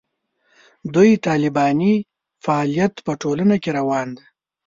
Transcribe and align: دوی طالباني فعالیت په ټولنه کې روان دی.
دوی 0.93 1.11
طالباني 1.27 1.93
فعالیت 2.43 2.93
په 3.05 3.11
ټولنه 3.21 3.55
کې 3.63 3.69
روان 3.79 4.07
دی. 4.17 4.25